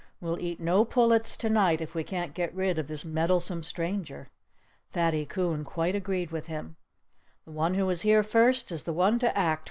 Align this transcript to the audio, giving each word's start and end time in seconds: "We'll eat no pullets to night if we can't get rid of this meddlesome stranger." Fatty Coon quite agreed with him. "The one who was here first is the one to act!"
"We'll 0.19 0.39
eat 0.39 0.59
no 0.59 0.83
pullets 0.83 1.37
to 1.37 1.47
night 1.47 1.79
if 1.79 1.93
we 1.93 2.03
can't 2.03 2.33
get 2.33 2.55
rid 2.55 2.79
of 2.79 2.87
this 2.87 3.05
meddlesome 3.05 3.61
stranger." 3.61 4.29
Fatty 4.89 5.27
Coon 5.27 5.63
quite 5.63 5.93
agreed 5.93 6.31
with 6.31 6.47
him. 6.47 6.75
"The 7.45 7.51
one 7.51 7.75
who 7.75 7.85
was 7.85 8.01
here 8.01 8.23
first 8.23 8.71
is 8.71 8.81
the 8.81 8.93
one 8.93 9.19
to 9.19 9.37
act!" 9.37 9.59